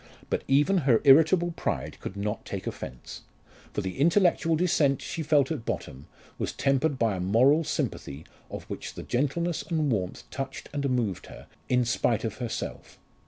[0.31, 3.21] But even her irritable pride could not take offence.
[3.71, 6.07] For the intellectual dissent she felt at bottom
[6.39, 11.27] was tempered by a moral sympathy of which the gentleness and warmth touched and moved
[11.27, 12.97] her in spite of herself.